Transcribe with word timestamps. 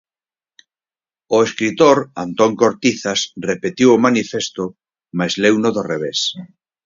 O 1.35 1.37
escritor 1.47 1.97
Antón 2.25 2.51
Cortizas 2.61 3.19
repetiu 3.49 3.87
o 3.95 4.01
manifesto, 4.05 4.63
mais 5.17 5.33
leuno 5.43 5.69
do 5.75 5.81
revés. 5.91 6.19